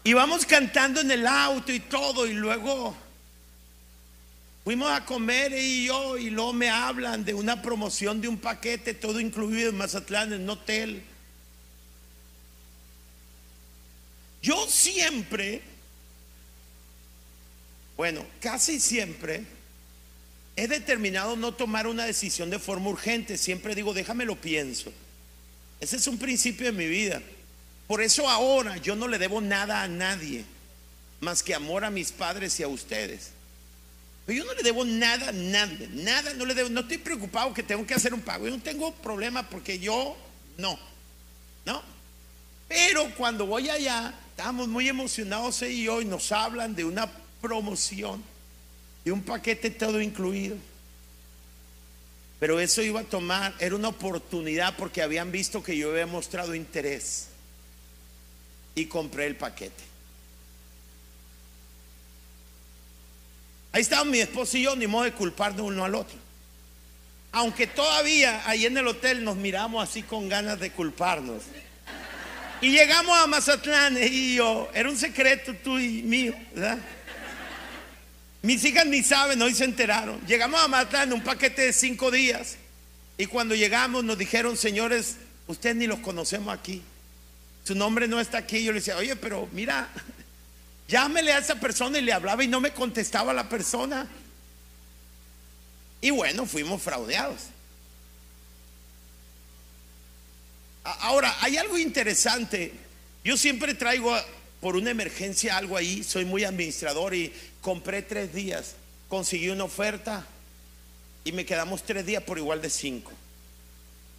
[0.03, 2.95] Y vamos cantando en el auto y todo, y luego
[4.63, 8.93] fuimos a comer y yo, y luego me hablan de una promoción de un paquete,
[8.93, 11.03] todo incluido en Mazatlán, en un hotel.
[14.45, 15.59] Yo siempre,
[17.97, 19.43] bueno, casi siempre,
[20.55, 23.39] he determinado no tomar una decisión de forma urgente.
[23.39, 24.93] Siempre digo, déjame lo pienso.
[25.81, 27.23] Ese es un principio de mi vida.
[27.87, 30.45] Por eso ahora yo no le debo nada a nadie,
[31.21, 33.31] más que amor a mis padres y a ustedes.
[34.27, 37.51] Pero yo no le debo nada a nadie, nada, no le debo, no estoy preocupado
[37.51, 38.45] que tengo que hacer un pago.
[38.45, 40.15] Yo no tengo problema porque yo
[40.59, 40.77] no.
[42.67, 47.09] Pero cuando voy allá, Estamos muy emocionados ella y yo y nos hablan de una
[47.39, 48.21] promoción,
[49.05, 50.57] de un paquete todo incluido.
[52.37, 56.53] Pero eso iba a tomar, era una oportunidad porque habían visto que yo había mostrado
[56.53, 57.29] interés
[58.75, 59.83] y compré el paquete.
[63.71, 66.17] Ahí estaba mi esposo y yo, ni modo de culparnos uno al otro.
[67.31, 71.43] Aunque todavía ahí en el hotel nos miramos así con ganas de culparnos.
[72.61, 76.79] Y llegamos a Mazatlán y yo, era un secreto tú y mío, ¿verdad?
[78.41, 80.19] Mis hijas ni saben, hoy se enteraron.
[80.25, 82.57] Llegamos a Mazatlán un paquete de cinco días.
[83.17, 86.81] Y cuando llegamos nos dijeron, señores, ustedes ni los conocemos aquí.
[87.63, 88.63] Su nombre no está aquí.
[88.63, 89.89] Yo le decía, oye, pero mira,
[90.87, 94.07] llámele a esa persona y le hablaba y no me contestaba la persona.
[96.01, 97.54] Y bueno, fuimos fraudeados.
[100.85, 102.71] Ahora, hay algo interesante.
[103.23, 104.15] Yo siempre traigo
[104.61, 106.03] por una emergencia algo ahí.
[106.03, 108.75] Soy muy administrador y compré tres días.
[109.09, 110.25] Conseguí una oferta
[111.23, 113.11] y me quedamos tres días por igual de cinco.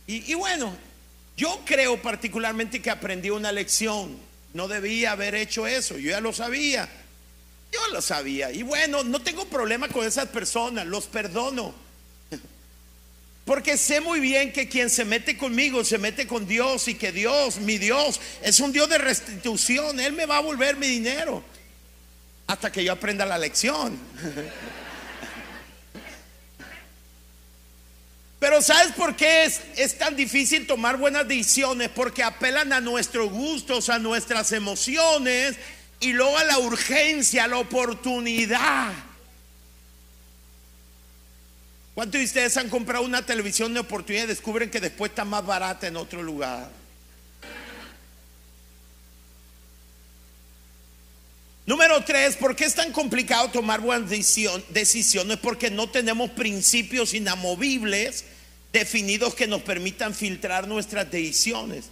[0.08, 0.76] Y, y bueno,
[1.36, 4.16] yo creo particularmente que aprendí una lección.
[4.52, 5.96] No debía haber hecho eso.
[5.98, 6.88] Yo ya lo sabía.
[7.72, 8.50] Yo lo sabía.
[8.50, 10.86] Y bueno, no tengo problema con esas personas.
[10.86, 11.85] Los perdono.
[13.46, 17.12] Porque sé muy bien que quien se mete conmigo se mete con Dios y que
[17.12, 20.00] Dios, mi Dios, es un Dios de restitución.
[20.00, 21.44] Él me va a volver mi dinero
[22.48, 23.96] hasta que yo aprenda la lección.
[28.40, 31.88] Pero ¿sabes por qué es, es, tan difícil tomar buenas decisiones?
[31.90, 35.54] Porque apelan a nuestros gustos, a nuestras emociones
[36.00, 38.92] y luego a la urgencia, a la oportunidad.
[41.96, 45.46] ¿Cuántos de ustedes han comprado una televisión de oportunidad y descubren que después está más
[45.46, 46.68] barata en otro lugar?
[51.64, 55.38] Número tres, ¿por qué es tan complicado tomar buenas decisiones?
[55.38, 58.26] Porque no tenemos principios inamovibles
[58.74, 61.86] definidos que nos permitan filtrar nuestras decisiones.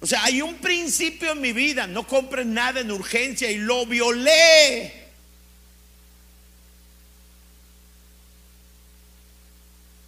[0.00, 3.84] O sea, hay un principio en mi vida, no compres nada en urgencia y lo
[3.84, 5.01] violé.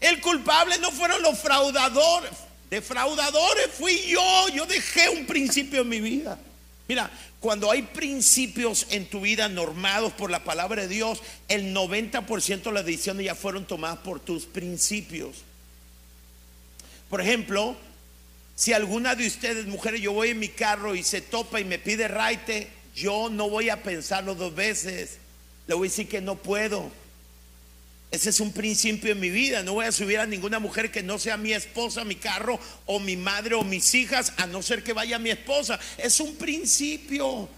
[0.04, 2.30] El culpable no fueron los fraudadores,
[2.68, 4.48] Defraudadores fui yo.
[4.48, 6.38] Yo dejé un principio en mi vida.
[6.88, 12.62] Mira, cuando hay principios en tu vida normados por la palabra de Dios, el 90%
[12.62, 15.36] de las decisiones ya fueron tomadas por tus principios.
[17.08, 17.76] Por ejemplo,
[18.56, 21.78] si alguna de ustedes, mujeres, yo voy en mi carro y se topa y me
[21.78, 25.18] pide raite, yo no voy a pensarlo dos veces.
[25.66, 26.90] Le voy a decir que no puedo.
[28.14, 29.64] Ese es un principio en mi vida.
[29.64, 33.00] No voy a subir a ninguna mujer que no sea mi esposa, mi carro, o
[33.00, 35.80] mi madre, o mis hijas, a no ser que vaya mi esposa.
[35.98, 37.48] Es un principio.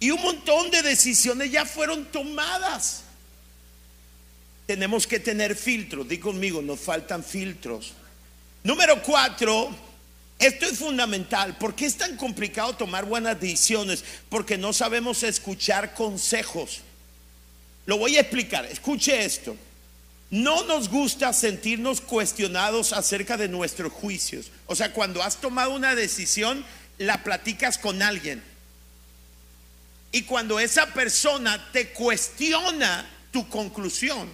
[0.00, 3.04] Y un montón de decisiones ya fueron tomadas.
[4.66, 6.08] Tenemos que tener filtros.
[6.08, 7.92] Di conmigo, nos faltan filtros.
[8.64, 9.70] Número cuatro,
[10.40, 11.56] esto es fundamental.
[11.56, 14.02] ¿Por qué es tan complicado tomar buenas decisiones?
[14.28, 16.80] Porque no sabemos escuchar consejos.
[17.86, 18.66] Lo voy a explicar.
[18.66, 19.56] Escuche esto.
[20.30, 24.50] No nos gusta sentirnos cuestionados acerca de nuestros juicios.
[24.66, 26.64] O sea, cuando has tomado una decisión,
[26.98, 28.42] la platicas con alguien.
[30.12, 34.28] Y cuando esa persona te cuestiona tu conclusión,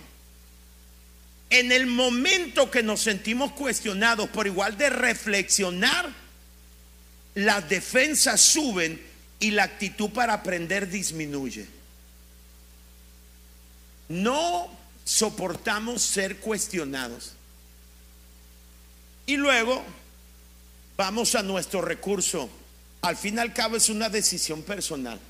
[1.51, 6.11] en el momento que nos sentimos cuestionados por igual de reflexionar,
[7.35, 9.01] las defensas suben
[9.39, 11.67] y la actitud para aprender disminuye.
[14.09, 14.71] No
[15.05, 17.33] soportamos ser cuestionados.
[19.27, 19.83] Y luego
[20.97, 22.49] vamos a nuestro recurso.
[23.03, 25.21] Al fin y al cabo es una decisión personal.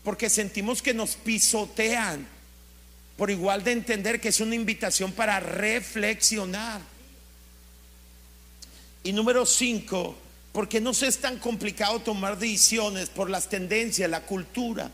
[0.05, 2.27] Porque sentimos que nos pisotean.
[3.17, 6.81] Por igual de entender que es una invitación para reflexionar.
[9.03, 10.17] Y número cinco,
[10.53, 14.91] porque no es tan complicado tomar decisiones por las tendencias, la cultura.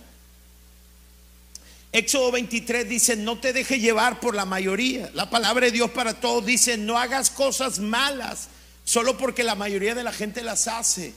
[1.92, 5.10] Éxodo 23 dice, no te deje llevar por la mayoría.
[5.12, 8.48] La palabra de Dios para todos dice, no hagas cosas malas
[8.84, 11.12] solo porque la mayoría de la gente las hace.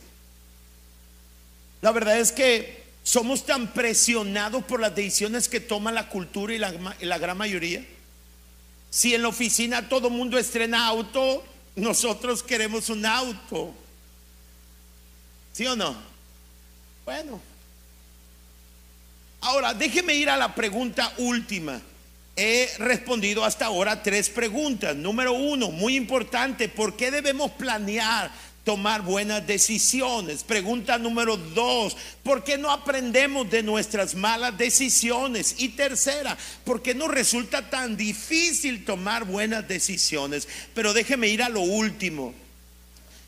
[1.82, 6.58] La verdad es que somos tan presionados por las decisiones que toma la cultura y
[6.58, 7.86] la, la gran mayoría.
[8.90, 11.44] Si en la oficina todo mundo estrena auto,
[11.76, 13.74] nosotros queremos un auto.
[15.54, 15.96] ¿Sí o no?
[17.06, 17.40] Bueno,
[19.46, 21.80] Ahora, déjeme ir a la pregunta última.
[22.36, 24.96] He respondido hasta ahora tres preguntas.
[24.96, 28.32] Número uno, muy importante, ¿por qué debemos planear
[28.64, 30.44] tomar buenas decisiones?
[30.44, 35.54] Pregunta número dos, ¿por qué no aprendemos de nuestras malas decisiones?
[35.60, 40.48] Y tercera, ¿por qué nos resulta tan difícil tomar buenas decisiones?
[40.74, 42.34] Pero déjeme ir a lo último.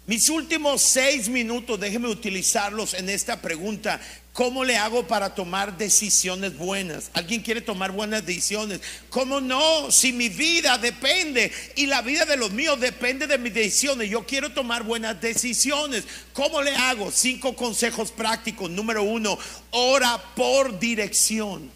[0.07, 3.99] Mis últimos seis minutos, déjeme utilizarlos en esta pregunta.
[4.37, 7.09] ¿Cómo le hago para tomar decisiones buenas?
[7.15, 8.81] ¿Alguien quiere tomar buenas decisiones?
[9.09, 9.91] ¿Cómo no?
[9.91, 14.27] Si mi vida depende y la vida de los míos depende de mis decisiones, yo
[14.27, 16.03] quiero tomar buenas decisiones.
[16.33, 17.09] ¿Cómo le hago?
[17.09, 18.69] Cinco consejos prácticos.
[18.69, 19.39] Número uno,
[19.71, 21.71] ora por dirección.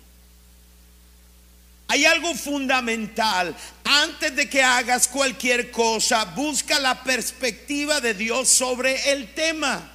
[1.88, 3.56] Hay algo fundamental.
[3.84, 9.91] Antes de que hagas cualquier cosa, busca la perspectiva de Dios sobre el tema.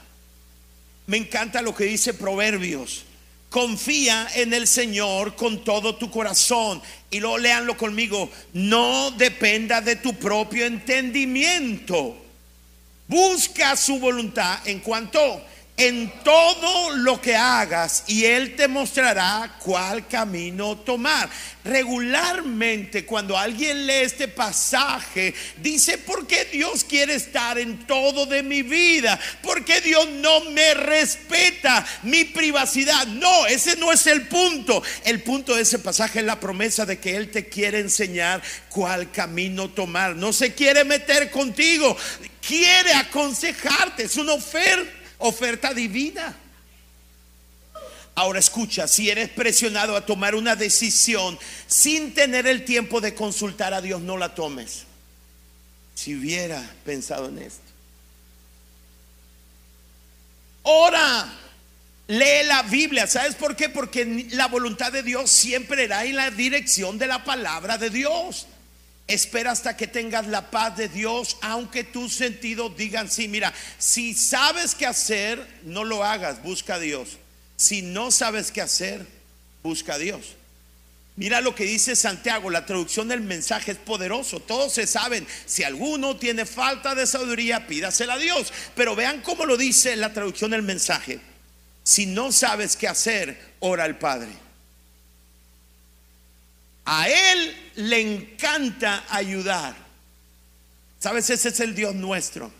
[1.07, 3.05] Me encanta lo que dice Proverbios.
[3.49, 6.83] Confía en el Señor con todo tu corazón.
[7.11, 8.31] Y luego leanlo conmigo.
[8.53, 12.17] No dependa de tu propio entendimiento.
[13.09, 15.45] Busca su voluntad en cuanto
[15.77, 21.29] en todo lo que hagas y Él te mostrará cuál camino tomar.
[21.65, 28.43] Regularmente cuando alguien lee este pasaje, dice, ¿por qué Dios quiere estar en todo de
[28.43, 29.19] mi vida?
[29.43, 33.07] ¿Por qué Dios no me respeta mi privacidad?
[33.09, 34.83] No, ese no es el punto.
[35.05, 38.41] El punto de ese pasaje es la promesa de que Él te quiere enseñar
[38.71, 40.17] cuál camino tomar.
[40.17, 41.97] No se quiere meter contigo,
[42.41, 44.05] quiere aconsejarte.
[44.05, 46.37] Es una oferta oferta divina.
[48.15, 53.75] Ahora escucha, si eres presionado a tomar una decisión sin tener el tiempo de consultar
[53.75, 54.85] a Dios, no la tomes.
[55.95, 57.61] Si hubiera pensado en esto.
[60.63, 61.31] Ora,
[62.09, 63.07] lee la Biblia.
[63.07, 63.69] ¿Sabes por qué?
[63.69, 68.47] Porque la voluntad de Dios siempre irá en la dirección de la palabra de Dios.
[69.09, 73.29] Espera hasta que tengas la paz de Dios, aunque tus sentidos digan sí.
[73.29, 77.19] Mira, si sabes qué hacer, no lo hagas, busca a Dios.
[77.57, 79.07] Si no sabes qué hacer,
[79.63, 80.35] busca a Dios.
[81.17, 84.41] Mira lo que dice Santiago, la traducción del mensaje es poderoso.
[84.41, 88.53] Todos se saben, si alguno tiene falta de sabiduría, pídasela a Dios.
[88.75, 91.21] Pero vean cómo lo dice la traducción del mensaje.
[91.85, 94.46] Si no sabes qué hacer, ora al Padre.
[96.87, 99.77] A Él le encanta ayudar.
[100.99, 101.29] ¿Sabes?
[101.31, 102.51] Ese es el Dios nuestro.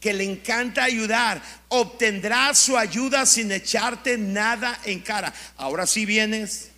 [0.00, 1.42] Que le encanta ayudar.
[1.68, 5.34] Obtendrás su ayuda sin echarte nada en cara.
[5.56, 6.70] Ahora sí vienes,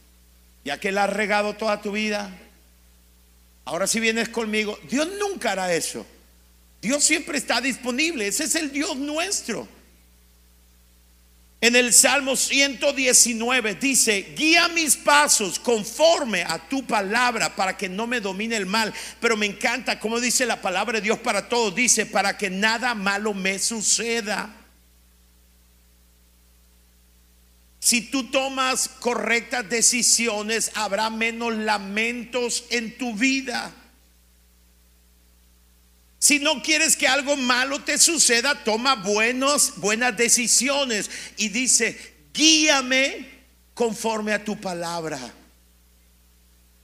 [0.64, 2.36] ya que la has regado toda tu vida.
[3.66, 4.78] Ahora sí vienes conmigo.
[4.88, 6.06] Dios nunca hará eso.
[6.80, 8.26] Dios siempre está disponible.
[8.26, 9.68] Ese es el Dios nuestro.
[11.62, 18.06] En el Salmo 119 dice, guía mis pasos conforme a tu palabra para que no
[18.06, 18.94] me domine el mal.
[19.20, 21.74] Pero me encanta como dice la palabra de Dios para todos.
[21.74, 24.56] Dice, para que nada malo me suceda.
[27.78, 33.74] Si tú tomas correctas decisiones, habrá menos lamentos en tu vida.
[36.20, 41.10] Si no quieres que algo malo te suceda, toma buenos, buenas decisiones.
[41.38, 41.98] Y dice,
[42.34, 43.26] guíame
[43.72, 45.18] conforme a tu palabra.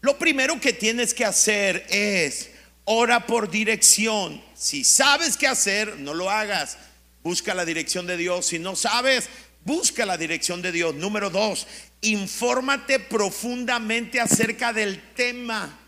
[0.00, 2.48] Lo primero que tienes que hacer es
[2.84, 4.42] ora por dirección.
[4.54, 6.78] Si sabes qué hacer, no lo hagas.
[7.22, 8.46] Busca la dirección de Dios.
[8.46, 9.28] Si no sabes,
[9.66, 10.94] busca la dirección de Dios.
[10.94, 11.66] Número dos,
[12.00, 15.78] infórmate profundamente acerca del tema.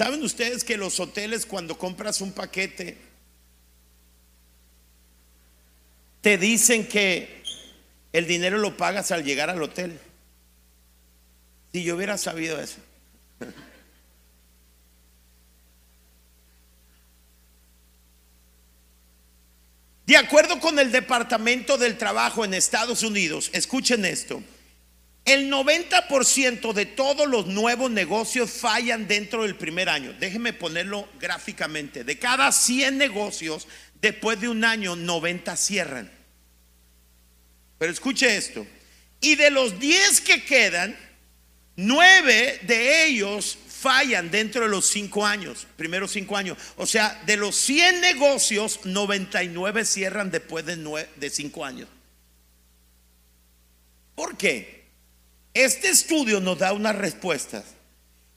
[0.00, 2.96] ¿Saben ustedes que los hoteles cuando compras un paquete
[6.22, 7.42] te dicen que
[8.10, 10.00] el dinero lo pagas al llegar al hotel?
[11.70, 12.78] Si yo hubiera sabido eso.
[20.06, 24.42] De acuerdo con el Departamento del Trabajo en Estados Unidos, escuchen esto,
[25.30, 30.12] el 90% de todos los nuevos negocios fallan dentro del primer año.
[30.20, 32.04] Déjenme ponerlo gráficamente.
[32.04, 33.66] De cada 100 negocios,
[34.00, 36.10] después de un año, 90 cierran.
[37.78, 38.66] Pero escuche esto.
[39.20, 40.96] Y de los 10 que quedan,
[41.76, 46.58] 9 de ellos fallan dentro de los 5 años, primeros 5 años.
[46.76, 51.88] O sea, de los 100 negocios, 99 cierran después de 5 años.
[54.14, 54.79] ¿Por qué?
[55.54, 57.64] Este estudio nos da unas respuestas.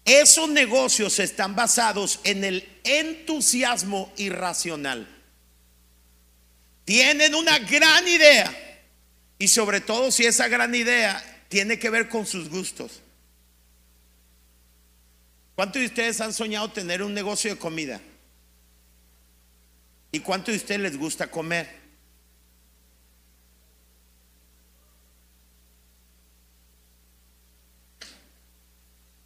[0.05, 5.07] Esos negocios están basados en el entusiasmo irracional.
[6.86, 8.82] Tienen una gran idea
[9.39, 13.01] y sobre todo si esa gran idea tiene que ver con sus gustos.
[15.55, 18.01] ¿Cuántos de ustedes han soñado tener un negocio de comida?
[20.11, 21.82] ¿Y cuántos de ustedes les gusta comer?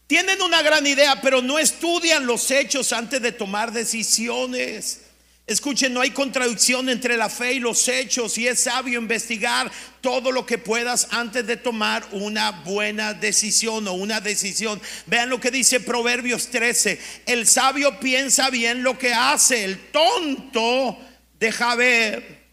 [0.08, 5.01] Tienen una gran idea, pero no estudian los hechos antes de tomar decisiones.
[5.45, 10.32] Escuchen, no hay contradicción entre la fe y los hechos y es sabio investigar todo
[10.32, 14.82] lo que puedas antes de tomar una buena decisión o una decisión.
[15.05, 16.99] Vean lo que dice Proverbios 13.
[17.26, 20.97] El sabio piensa bien lo que hace, el tonto
[21.39, 22.43] deja ver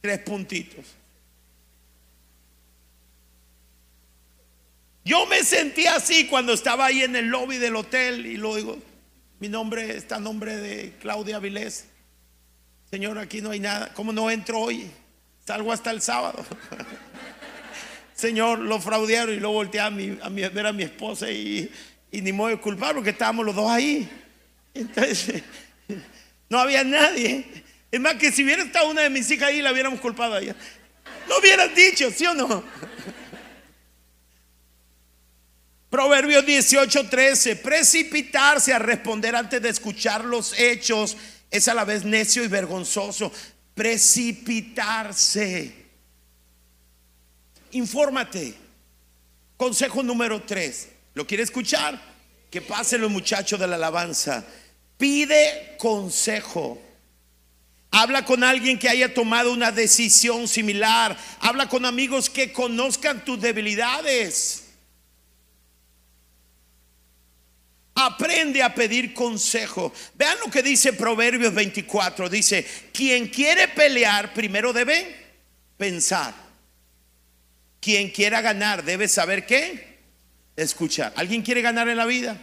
[0.00, 0.86] tres puntitos.
[5.04, 8.78] Yo me sentí así cuando estaba ahí en el lobby del hotel y lo digo,
[9.38, 11.86] mi nombre está nombre de Claudia Vilés.
[12.90, 13.92] Señor, aquí no hay nada.
[13.92, 14.90] ¿Cómo no entro hoy?
[15.46, 16.42] Salgo hasta el sábado.
[18.14, 21.70] Señor, lo fraudearon y lo volteé a, a, ver a mi esposa y,
[22.10, 24.08] ni modo de culpar porque estábamos los dos ahí.
[24.72, 25.42] Entonces,
[26.48, 27.44] no había nadie.
[27.90, 30.40] Es más, que si hubiera estado una de mis hijas ahí, la hubiéramos culpado a
[30.40, 30.56] ella.
[31.28, 32.64] No hubieras dicho, ¿sí o no?
[35.94, 37.54] Proverbios 18, 13.
[37.54, 41.16] Precipitarse a responder antes de escuchar los hechos
[41.48, 43.30] es a la vez necio y vergonzoso.
[43.76, 45.72] Precipitarse.
[47.70, 48.54] Infórmate.
[49.56, 50.88] Consejo número 3.
[51.14, 52.02] ¿Lo quiere escuchar?
[52.50, 54.44] Que pasen los muchachos de la alabanza.
[54.98, 56.82] Pide consejo.
[57.92, 61.16] Habla con alguien que haya tomado una decisión similar.
[61.38, 64.63] Habla con amigos que conozcan tus debilidades.
[67.94, 69.92] Aprende a pedir consejo.
[70.14, 72.28] Vean lo que dice Proverbios 24.
[72.28, 75.14] Dice, quien quiere pelear primero debe
[75.76, 76.34] pensar.
[77.80, 79.98] quien quiera ganar debe saber qué?
[80.56, 81.12] Escuchar.
[81.16, 82.40] ¿Alguien quiere ganar en la vida?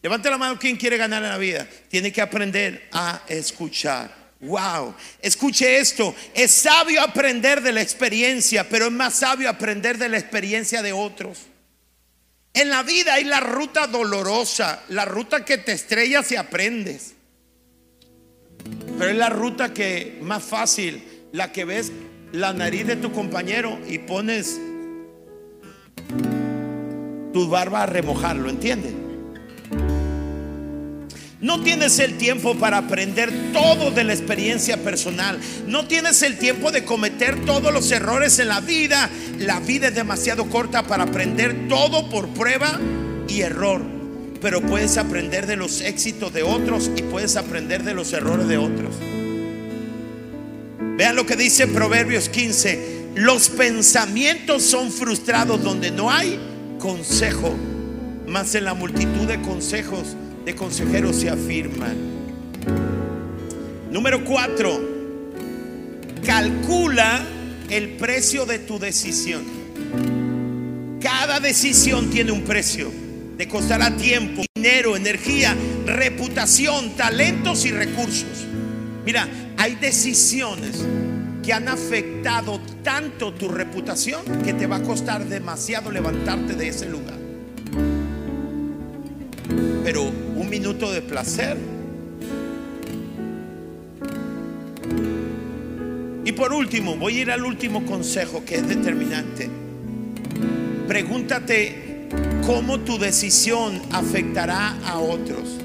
[0.00, 1.66] Levante la mano quien quiere ganar en la vida.
[1.88, 4.14] Tiene que aprender a escuchar.
[4.40, 6.14] Wow, escuche esto.
[6.32, 10.92] Es sabio aprender de la experiencia, pero es más sabio aprender de la experiencia de
[10.92, 11.49] otros.
[12.52, 17.14] En la vida hay la ruta dolorosa, la ruta que te estrellas y aprendes.
[18.98, 21.92] Pero es la ruta que más fácil, la que ves
[22.32, 24.60] la nariz de tu compañero y pones
[27.32, 28.94] tu barba a remojarlo, ¿entiendes?
[31.40, 35.40] No tienes el tiempo para aprender todo de la experiencia personal.
[35.66, 39.08] No tienes el tiempo de cometer todos los errores en la vida.
[39.38, 42.78] La vida es demasiado corta para aprender todo por prueba
[43.26, 43.80] y error.
[44.42, 48.58] Pero puedes aprender de los éxitos de otros y puedes aprender de los errores de
[48.58, 48.94] otros.
[50.98, 53.12] Vean lo que dice Proverbios 15.
[53.14, 56.38] Los pensamientos son frustrados donde no hay
[56.78, 57.54] consejo.
[58.26, 61.96] Más en la multitud de consejos de consejeros se afirman.
[63.90, 64.80] Número cuatro,
[66.24, 67.24] calcula
[67.68, 69.42] el precio de tu decisión.
[71.00, 72.90] Cada decisión tiene un precio.
[73.36, 78.46] Te costará tiempo, dinero, energía, reputación, talentos y recursos.
[79.04, 79.26] Mira,
[79.56, 80.84] hay decisiones
[81.42, 86.86] que han afectado tanto tu reputación que te va a costar demasiado levantarte de ese
[86.86, 87.18] lugar.
[89.82, 90.12] Pero
[90.50, 91.56] minuto de placer.
[96.24, 99.48] Y por último, voy a ir al último consejo que es determinante.
[100.86, 102.08] Pregúntate
[102.44, 105.58] cómo tu decisión afectará a otros.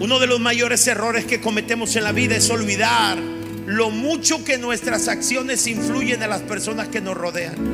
[0.00, 3.18] Uno de los mayores errores que cometemos en la vida es olvidar
[3.66, 7.73] lo mucho que nuestras acciones influyen en las personas que nos rodean.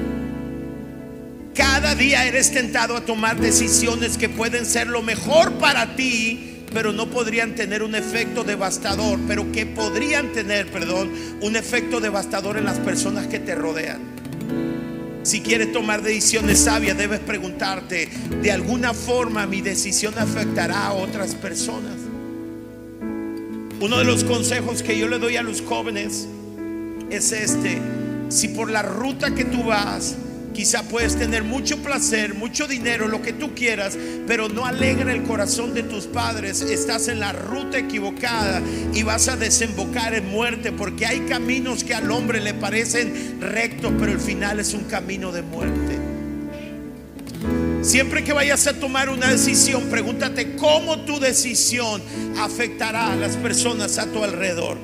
[1.61, 6.91] Cada día eres tentado a tomar decisiones que pueden ser lo mejor para ti, pero
[6.95, 11.11] no podrían tener un efecto devastador, pero que podrían tener, perdón,
[11.43, 14.01] un efecto devastador en las personas que te rodean.
[15.23, 18.09] Si quieres tomar decisiones sabias, debes preguntarte,
[18.41, 21.97] ¿de alguna forma mi decisión afectará a otras personas?
[23.81, 26.27] Uno de los consejos que yo le doy a los jóvenes
[27.11, 27.79] es este.
[28.31, 30.17] Si por la ruta que tú vas,
[30.55, 33.97] Quizá puedes tener mucho placer, mucho dinero, lo que tú quieras,
[34.27, 36.61] pero no alegra el corazón de tus padres.
[36.61, 38.61] Estás en la ruta equivocada
[38.93, 43.93] y vas a desembocar en muerte porque hay caminos que al hombre le parecen rectos,
[43.99, 45.99] pero el final es un camino de muerte.
[47.83, 52.03] Siempre que vayas a tomar una decisión, pregúntate cómo tu decisión
[52.39, 54.77] afectará a las personas a tu alrededor.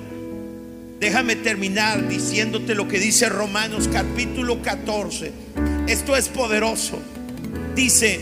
[0.98, 5.30] Déjame terminar diciéndote lo que dice Romanos capítulo 14.
[5.86, 6.98] Esto es poderoso.
[7.74, 8.18] Dice,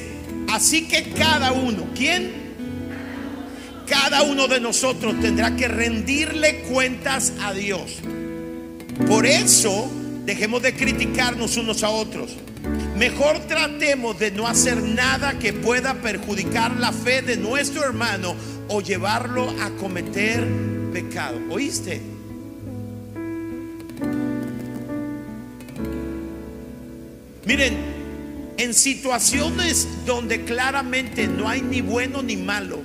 [0.52, 2.32] así que cada uno, ¿quién?
[3.86, 7.98] Cada uno de nosotros tendrá que rendirle cuentas a Dios.
[9.06, 9.88] Por eso,
[10.24, 12.32] dejemos de criticarnos unos a otros.
[12.96, 18.34] Mejor tratemos de no hacer nada que pueda perjudicar la fe de nuestro hermano
[18.68, 20.44] o llevarlo a cometer
[20.92, 21.38] pecado.
[21.50, 22.13] ¿Oíste?
[27.46, 27.76] Miren,
[28.56, 32.82] en situaciones donde claramente no hay ni bueno ni malo,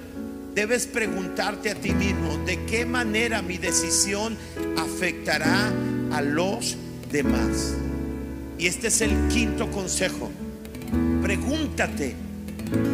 [0.53, 4.38] debes preguntarte a ti mismo, ¿de qué manera mi decisión
[4.78, 5.72] afectará
[6.12, 6.76] a los
[7.12, 7.76] demás?
[8.57, 10.30] Y este es el quinto consejo.
[11.22, 12.16] Pregúntate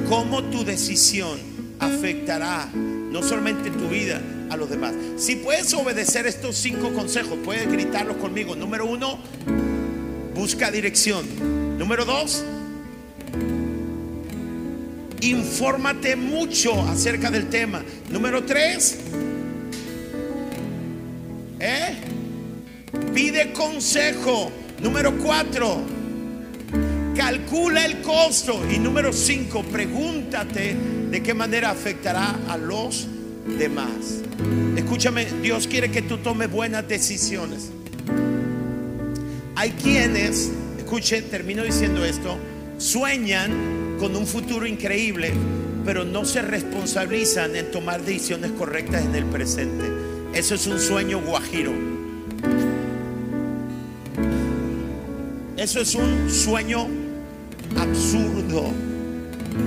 [0.08, 1.40] cómo tu decisión
[1.80, 4.94] afectará no solamente tu vida, a los demás.
[5.18, 8.56] Si puedes obedecer estos cinco consejos, puedes gritarlos conmigo.
[8.56, 9.20] Número uno,
[10.46, 11.26] busca dirección.
[11.80, 12.46] Número dos,
[15.22, 17.82] infórmate mucho acerca del tema.
[18.12, 19.00] Número tres,
[21.60, 21.96] ¿eh?
[23.12, 24.52] pide consejo.
[24.84, 25.82] Número cuatro,
[27.16, 28.62] calcula el costo.
[28.72, 30.76] Y número cinco, pregúntate
[31.10, 33.08] de qué manera afectará a los
[33.58, 34.22] demás.
[34.78, 37.72] Escúchame, Dios quiere que tú tomes buenas decisiones.
[39.66, 42.38] Hay quienes, escuche, termino diciendo esto,
[42.78, 45.34] sueñan con un futuro increíble,
[45.84, 49.86] pero no se responsabilizan en tomar decisiones correctas en el presente.
[50.36, 51.72] Eso es un sueño guajiro.
[55.58, 56.86] Eso es un sueño
[57.76, 58.72] absurdo.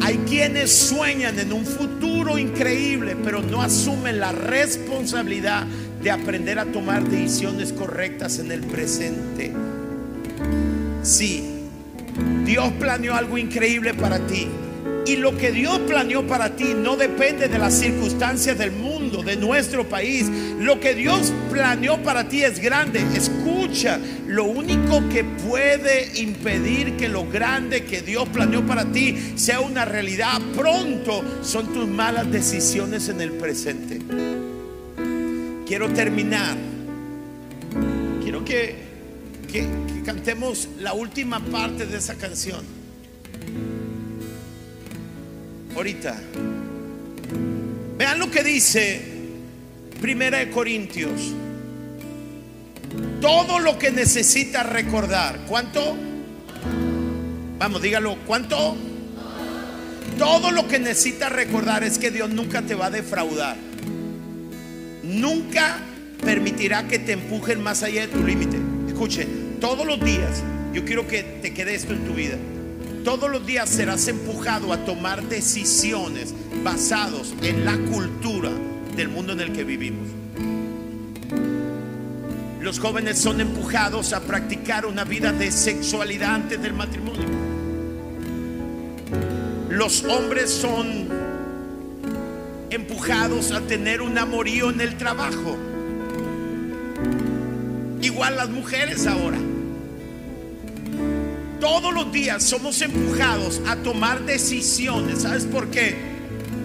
[0.03, 5.67] Hay quienes sueñan en un futuro increíble, pero no asumen la responsabilidad
[6.01, 9.53] de aprender a tomar decisiones correctas en el presente.
[11.03, 11.45] Sí,
[12.45, 14.49] Dios planeó algo increíble para ti.
[15.07, 19.37] Y lo que Dios planeó para ti no depende de las circunstancias del mundo, de
[19.37, 20.27] nuestro país.
[20.59, 23.03] Lo que Dios planeó para ti es grande.
[23.15, 29.61] Escucha, lo único que puede impedir que lo grande que Dios planeó para ti sea
[29.61, 34.01] una realidad pronto son tus malas decisiones en el presente.
[35.67, 36.55] Quiero terminar.
[38.23, 38.88] Quiero que,
[39.49, 39.67] que,
[40.05, 42.65] cantemos la última parte de esa canción
[45.75, 46.17] ahorita.
[47.97, 49.01] Vean lo que dice
[50.01, 51.35] Primera de Corintios.
[53.21, 55.45] Todo lo que necesitas recordar.
[55.47, 55.97] ¿Cuánto?
[57.59, 58.17] Vamos, dígalo.
[58.27, 58.77] ¿Cuánto?
[60.17, 63.57] Todo lo que necesitas recordar es que Dios nunca te va a defraudar.
[65.03, 65.79] Nunca
[66.25, 68.68] permitirá que te empujen más allá de tu límite.
[68.99, 69.29] Escuche,
[69.61, 70.43] todos los días,
[70.73, 72.37] yo quiero que te quede esto en tu vida
[73.05, 78.51] todos los días serás empujado a tomar decisiones basados en la cultura
[78.97, 80.09] del mundo en el que vivimos.
[82.61, 87.29] Los jóvenes son empujados a practicar una vida de sexualidad antes del matrimonio.
[89.71, 91.09] Los hombres son
[92.69, 95.57] empujados a tener un amorío en el trabajo.
[98.19, 99.39] Igual las mujeres ahora.
[101.61, 105.23] Todos los días somos empujados a tomar decisiones.
[105.23, 105.95] ¿Sabes por qué?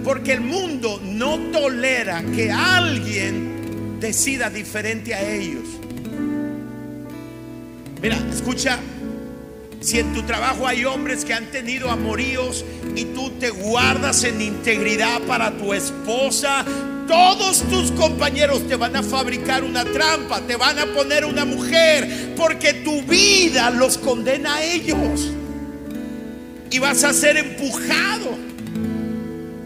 [0.03, 5.65] Porque el mundo no tolera que alguien decida diferente a ellos.
[8.01, 8.79] Mira, escucha,
[9.79, 14.41] si en tu trabajo hay hombres que han tenido amoríos y tú te guardas en
[14.41, 16.65] integridad para tu esposa,
[17.07, 22.33] todos tus compañeros te van a fabricar una trampa, te van a poner una mujer,
[22.35, 25.31] porque tu vida los condena a ellos.
[26.69, 28.37] Y vas a ser empujado.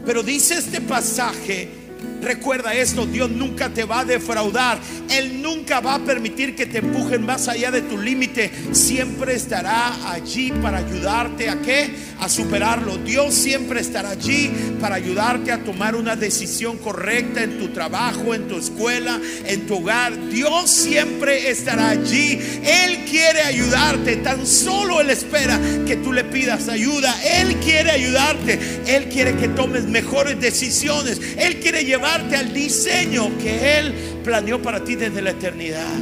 [0.05, 1.76] Pero dice este pasaje
[2.21, 4.79] Recuerda esto, Dios nunca te va a defraudar.
[5.09, 8.51] Él nunca va a permitir que te empujen más allá de tu límite.
[8.71, 11.93] Siempre estará allí para ayudarte a qué?
[12.19, 12.97] A superarlo.
[12.97, 14.51] Dios siempre estará allí
[14.81, 19.77] para ayudarte a tomar una decisión correcta en tu trabajo, en tu escuela, en tu
[19.77, 20.29] hogar.
[20.29, 22.39] Dios siempre estará allí.
[22.63, 24.17] Él quiere ayudarte.
[24.17, 27.15] Tan solo Él espera que tú le pidas ayuda.
[27.23, 28.59] Él quiere ayudarte.
[28.87, 31.21] Él quiere que tomes mejores decisiones.
[31.37, 33.93] Él quiere llevar al diseño que Él
[34.23, 35.93] planeó para ti desde la eternidad.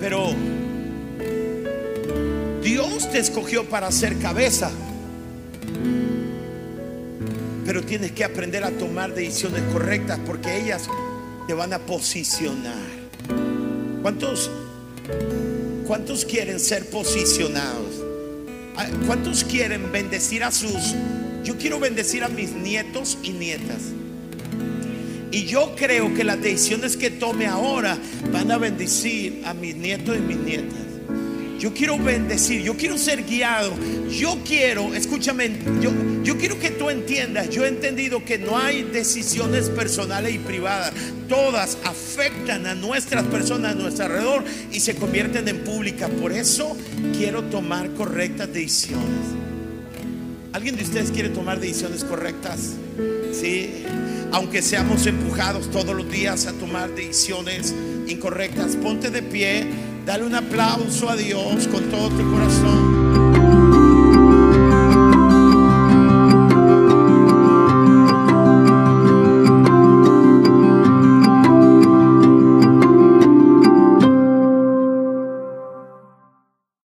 [0.00, 0.34] Pero
[2.62, 4.70] Dios te escogió para ser cabeza.
[7.64, 10.88] Pero tienes que aprender a tomar decisiones correctas porque ellas
[11.46, 13.00] te van a posicionar.
[14.02, 14.50] ¿Cuántos,
[15.86, 18.02] cuántos quieren ser posicionados?
[18.76, 20.94] Ah, ¿Cuántos quieren bendecir a sus
[21.44, 23.92] yo quiero bendecir a mis nietos y nietas.
[25.32, 27.96] Y yo creo que las decisiones que tome ahora
[28.32, 30.78] van a bendecir a mis nietos y mis nietas.
[31.60, 33.74] Yo quiero bendecir, yo quiero ser guiado.
[34.10, 35.92] Yo quiero, escúchame, yo,
[36.24, 40.92] yo quiero que tú entiendas, yo he entendido que no hay decisiones personales y privadas.
[41.28, 46.10] Todas afectan a nuestras personas a nuestro alrededor y se convierten en públicas.
[46.10, 46.76] Por eso
[47.16, 49.49] quiero tomar correctas decisiones.
[50.52, 52.74] ¿Alguien de ustedes quiere tomar decisiones correctas?
[53.32, 53.84] Sí.
[54.32, 57.74] Aunque seamos empujados todos los días a tomar decisiones
[58.08, 59.66] incorrectas, ponte de pie,
[60.04, 62.99] dale un aplauso a Dios con todo tu corazón.